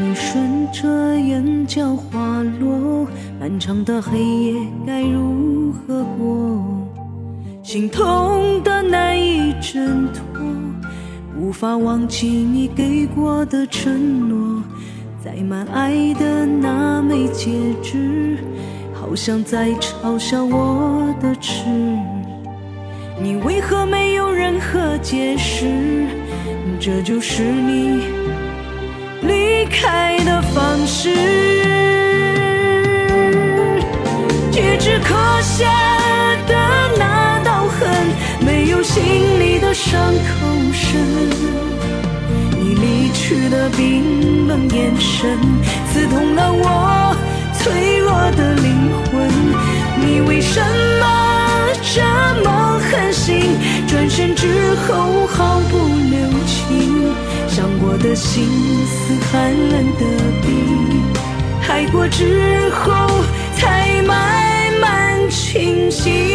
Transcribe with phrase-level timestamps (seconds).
[0.00, 3.06] 你顺着眼角滑落，
[3.38, 4.54] 漫长的黑夜
[4.86, 6.64] 该如何过？
[7.62, 10.22] 心痛的难以挣脱，
[11.38, 14.62] 无法忘记你给过的承诺。
[15.22, 17.50] 载满爱的那枚戒
[17.82, 18.38] 指，
[18.94, 21.66] 好像在嘲笑我的痴。
[23.22, 26.06] 你为何没有任何解释？
[26.80, 28.00] 这就是你。
[29.70, 31.08] 开的方式，
[34.50, 35.64] 戒指刻下
[36.46, 36.54] 的
[36.98, 37.88] 那道痕，
[38.44, 39.02] 没有心
[39.40, 41.00] 里的伤口深。
[42.58, 45.38] 你离去的冰冷眼神，
[45.92, 47.16] 刺痛了我
[47.54, 49.30] 脆弱的灵魂。
[50.00, 50.60] 你为什
[51.00, 51.06] 么
[51.94, 52.02] 这
[52.44, 53.56] 么狠心？
[53.86, 55.26] 转身之后，
[58.10, 58.44] 的心
[58.86, 60.04] 似寒冷的
[60.42, 61.00] 冰
[61.68, 63.06] 爱过之后
[63.54, 66.29] 才慢慢清醒。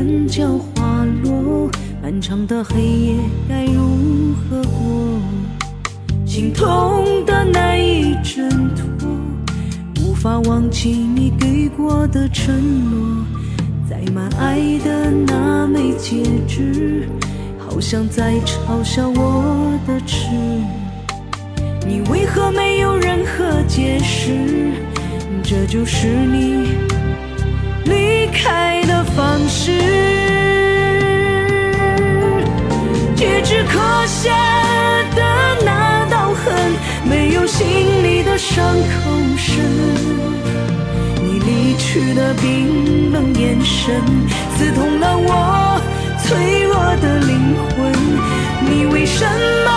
[0.00, 1.70] 眼角滑落，
[2.02, 3.16] 漫长的黑夜
[3.46, 5.20] 该如何过？
[6.24, 9.10] 心痛的难以挣脱，
[10.02, 12.54] 无法忘记你给过的承
[12.90, 13.26] 诺。
[13.90, 17.06] 载满爱的那枚戒指，
[17.58, 20.28] 好像在嘲笑我的痴。
[21.86, 24.72] 你为何没有任何解释？
[25.42, 26.68] 这就是你
[27.84, 28.59] 离开
[37.50, 37.66] 心
[38.04, 39.64] 里的伤口深。
[41.22, 44.00] 你离去的冰冷眼神，
[44.56, 45.80] 刺痛了我
[46.22, 47.92] 脆弱的灵魂。
[48.68, 49.26] 你为什
[49.64, 49.68] 么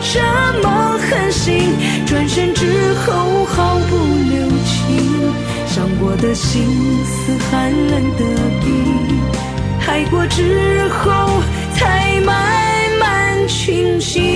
[0.00, 0.18] 这
[0.62, 1.76] 么狠心？
[2.06, 3.96] 转身之后毫不
[4.30, 5.30] 留情，
[5.66, 6.66] 伤过的心
[7.04, 8.24] 似寒冷的
[8.62, 8.66] 冰
[9.86, 11.28] 爱过之后
[11.74, 12.34] 才慢
[12.98, 13.14] 慢。
[13.46, 14.33] 清醒，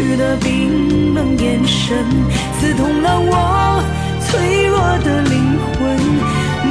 [0.00, 2.06] 去的冰冷眼神，
[2.58, 3.84] 刺痛了我
[4.18, 5.98] 脆弱的灵魂。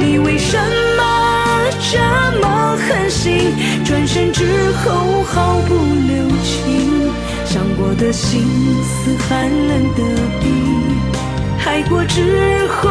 [0.00, 0.58] 你为什
[0.96, 1.00] 么
[1.92, 1.96] 这
[2.40, 3.54] 么狠心？
[3.84, 7.08] 转身之后毫不留情。
[7.46, 8.42] 伤过的心
[8.82, 10.02] 似寒冷的
[10.40, 10.98] 冰
[11.64, 12.90] 爱过之后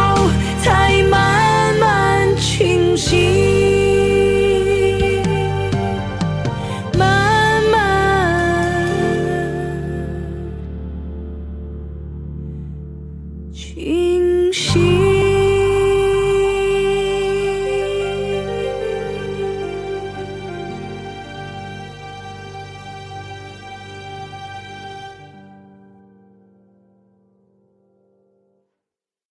[13.79, 14.98] 清醒。